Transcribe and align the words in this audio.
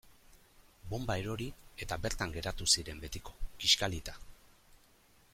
Bonba 0.93 1.17
erori 1.23 1.49
eta 1.85 1.99
bertan 2.05 2.33
geratu 2.37 2.67
ziren 2.77 3.03
betiko, 3.03 3.35
kiskalita. 3.65 4.17